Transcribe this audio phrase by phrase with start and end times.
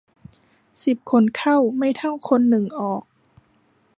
[0.83, 3.03] สิบคนเข้าไม่เท่าคนหนึ่งออก